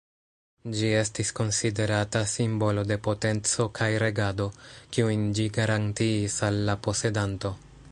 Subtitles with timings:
[0.77, 4.49] Ĝi estis konsiderata simbolo de potenco kaj regado,
[4.97, 7.57] kiujn ĝi garantiis al la posedanto.